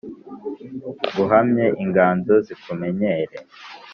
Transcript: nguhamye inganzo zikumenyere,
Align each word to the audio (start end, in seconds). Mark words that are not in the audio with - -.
nguhamye 1.09 1.65
inganzo 1.83 2.33
zikumenyere, 2.45 3.37